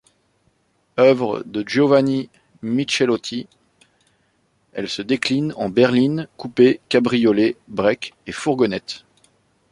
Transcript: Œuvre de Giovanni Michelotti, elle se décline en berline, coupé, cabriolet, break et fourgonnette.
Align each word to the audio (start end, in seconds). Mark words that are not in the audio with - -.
Œuvre 0.97 1.43
de 1.45 1.63
Giovanni 1.63 2.27
Michelotti, 2.63 3.45
elle 4.73 4.89
se 4.89 5.03
décline 5.03 5.53
en 5.57 5.69
berline, 5.69 6.27
coupé, 6.37 6.81
cabriolet, 6.89 7.55
break 7.67 8.15
et 8.25 8.31
fourgonnette. 8.31 9.05